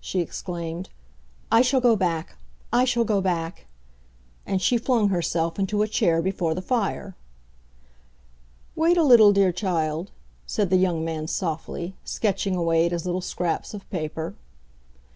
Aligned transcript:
she 0.00 0.18
exclaimed. 0.18 0.88
"I 1.48 1.62
shall 1.62 1.80
go 1.80 1.94
back—I 1.94 2.84
shall 2.84 3.04
go 3.04 3.20
back!" 3.20 3.66
And 4.44 4.60
she 4.60 4.78
flung 4.78 5.10
herself 5.10 5.60
into 5.60 5.80
a 5.80 5.86
chair 5.86 6.20
before 6.20 6.54
the 6.54 6.60
fire. 6.60 7.14
"Wait 8.74 8.96
a 8.96 9.04
little, 9.04 9.32
dear 9.32 9.52
child," 9.52 10.10
said 10.44 10.70
the 10.70 10.76
young 10.76 11.04
man 11.04 11.28
softly, 11.28 11.94
sketching 12.02 12.56
away 12.56 12.86
at 12.86 12.90
his 12.90 13.06
little 13.06 13.20
scraps 13.20 13.74
of 13.74 13.88
paper. 13.90 14.34